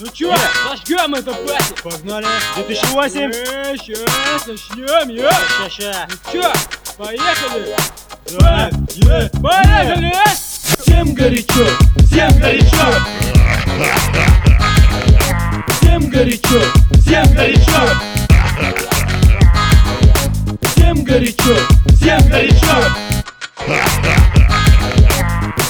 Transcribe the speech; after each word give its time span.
Ну 0.00 0.06
чё, 0.12 0.32
зажгем 0.68 1.14
это 1.14 1.32
пати! 1.32 1.74
Погнали. 1.82 2.26
2008. 2.54 3.32
Э, 3.32 3.76
Сейчас 3.76 4.46
начнем, 4.46 5.08
я! 5.08 5.32
Ща, 5.32 5.70
ща. 5.70 6.08
Ну 6.08 6.32
чё, 6.32 6.52
поехали! 6.96 7.76
Давай. 8.30 8.70
Е. 8.94 9.30
Поехали! 9.42 10.12
Всем 10.78 11.14
горячо, 11.14 11.66
всем 12.06 12.38
горячо! 12.38 12.94
Всем 15.80 16.08
горячо, 16.10 16.62
всем 17.00 17.34
горячо! 17.34 17.90
Всем 20.62 21.04
горячо, 21.04 21.56
всем 21.96 22.28
горячо! 22.28 22.84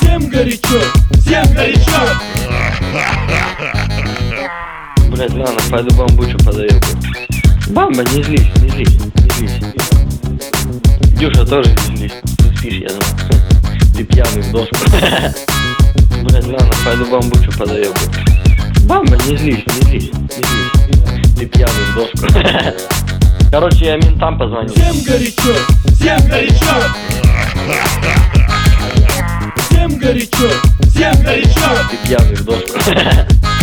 Всем 0.01 0.29
горячо, 0.29 0.83
всем 1.25 1.55
горячо! 1.55 2.38
Блять, 5.19 5.35
ладно, 5.35 5.61
пойду 5.69 5.93
бамбучу 5.97 6.39
подаю. 6.45 6.71
Бамба, 7.71 8.05
не 8.05 8.23
злись, 8.23 8.47
не 8.63 8.69
злись, 8.69 8.95
не 9.41 9.49
злись. 9.49 9.75
Дюша 11.19 11.45
тоже 11.45 11.75
не 11.91 11.97
злись. 11.97 12.13
Ты 12.37 12.57
спишь, 12.57 12.75
я 12.75 12.89
думаю. 12.89 13.43
Ты 13.97 14.05
пьяный 14.05 14.43
в 14.43 14.53
доску. 14.53 14.77
Блять, 16.23 16.47
ладно, 16.47 16.71
пойду 16.85 17.07
бамбучу 17.11 17.51
подаю. 17.59 17.93
Бамба, 18.85 19.17
не 19.27 19.37
злись, 19.37 19.65
не 19.67 19.83
злись, 19.89 20.13
не 20.13 20.29
злись. 20.29 21.37
Ты 21.37 21.47
пьяный 21.47 21.73
в 21.73 21.95
доску. 21.97 22.29
Короче, 23.51 23.87
я 23.87 23.97
ментам 23.97 24.39
позвонил. 24.39 24.73
Всем 24.73 25.03
горячо, 25.03 25.53
всем 25.97 26.29
горячо! 26.29 26.77
Всем 29.69 29.99
горячо, 29.99 30.51
всем 30.83 31.23
горячо! 31.25 31.71
Ты 31.91 32.07
пьяный 32.07 32.35
в 32.37 32.45
доску. 32.45 32.79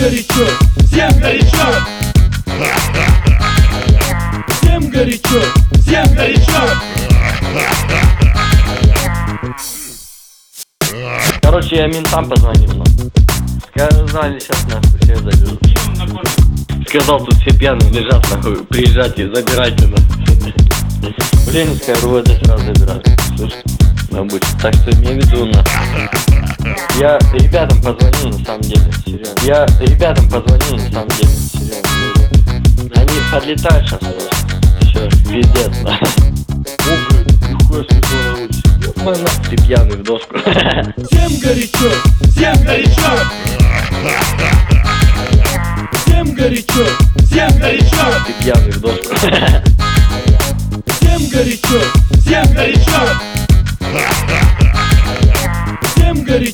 Горячо, 0.00 0.46
всем 0.86 1.20
горячо! 1.20 1.66
Всем 4.48 4.88
горячо, 4.88 5.42
всем 5.74 6.14
горячо! 6.14 6.62
Короче, 11.42 11.76
я 11.76 11.86
ментам 11.88 12.30
позвонил. 12.30 12.72
ну. 12.72 12.84
Сказали, 13.68 14.40
сейчас 14.40 14.64
нахуй 14.68 15.00
всех 15.02 15.18
заберут. 15.18 15.60
Сказал, 16.88 17.18
тут 17.22 17.34
все 17.34 17.58
пьяные 17.58 17.90
лежат, 17.90 18.26
нахуй, 18.30 18.64
приезжайте, 18.64 19.30
забирайте 19.34 19.86
нас. 19.86 20.00
В 20.00 21.52
Ленинское 21.52 21.96
РУВД 22.00 22.42
сразу 22.42 22.64
забирают, 22.64 23.06
слышь, 23.36 23.52
бабуч. 24.10 24.40
Так 24.62 24.72
что 24.76 24.92
имей 24.92 25.20
в 25.20 25.26
виду, 25.26 25.44
нахуй. 25.44 26.39
Я 26.98 27.18
ребятам 27.32 27.80
позвонил, 27.80 28.38
на 28.38 28.44
самом 28.44 28.60
деле, 28.60 28.92
серьезно. 29.04 29.40
Я 29.42 29.66
ребятам 29.80 30.28
позвонил, 30.28 30.76
на 30.76 30.92
самом 30.92 31.08
деле, 31.08 31.28
серьезно. 31.28 31.88
Они 32.94 33.18
подлетают 33.32 33.88
сейчас. 33.88 34.00
Все, 34.82 35.08
пиздец, 35.30 35.72
нахуй. 35.82 36.08
О, 36.78 36.92
блядь, 37.08 37.32
нихуя. 37.48 37.84
Ой, 39.06 39.16
нахуй, 39.22 39.44
ты 39.48 39.56
пьяный 39.56 39.96
в 39.96 40.02
доску. 40.02 40.36
Всем 40.38 41.40
горячо, 41.40 41.90
всем 42.28 42.62
горячо! 42.64 43.10
Всем 46.04 46.34
горячо, 46.34 46.86
всем 47.24 47.58
горячо! 47.58 48.04
Ты 48.26 48.32
пьяный 48.44 48.59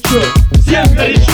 Горячо, 0.06 0.20
всем 0.52 0.94
горячо! 0.94 1.32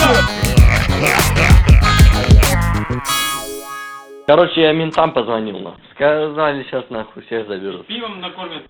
Короче, 4.25 4.61
я 4.61 4.73
ментам 4.73 5.11
позвонил, 5.11 5.59
нахуй. 5.59 5.81
Сказали, 5.93 6.63
сейчас 6.63 6.89
нахуй 6.89 7.23
всех 7.23 7.47
заберут. 7.47 7.85
Пивом 7.85 8.19
накормят. 8.19 8.63